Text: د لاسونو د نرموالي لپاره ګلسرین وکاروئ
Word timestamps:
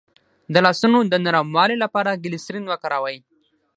د 0.53 0.55
لاسونو 0.65 0.97
د 1.11 1.13
نرموالي 1.25 1.77
لپاره 1.83 2.19
ګلسرین 2.23 2.65
وکاروئ 2.67 3.17